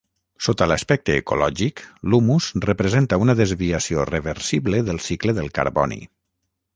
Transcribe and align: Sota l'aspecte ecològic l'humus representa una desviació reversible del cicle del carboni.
Sota 0.43 0.67
l'aspecte 0.69 1.17
ecològic 1.23 1.83
l'humus 2.13 2.47
representa 2.65 3.19
una 3.27 3.37
desviació 3.41 4.07
reversible 4.13 4.81
del 4.91 5.03
cicle 5.09 5.37
del 5.41 5.53
carboni. 5.61 6.01